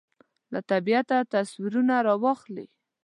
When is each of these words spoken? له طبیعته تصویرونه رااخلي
له 0.53 0.59
طبیعته 0.71 1.17
تصویرونه 1.33 1.95
رااخلي 2.07 2.65